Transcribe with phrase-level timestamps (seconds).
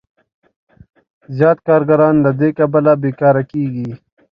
[1.37, 3.89] زیات کارګران له دې کبله بېکاره کېږي